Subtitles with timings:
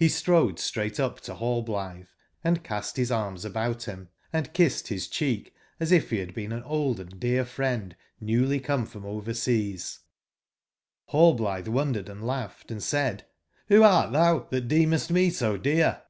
[0.00, 2.06] Re strode straight up to nallblithe,
[2.42, 6.52] and cast his arms about him, and kissed his cheek, as if he had been
[6.52, 9.98] an old and dear friend newly come from over seas
[11.10, 16.00] jS^Rallblithe wondered and laughed, and said:'* CHho art thou that deemest me so dear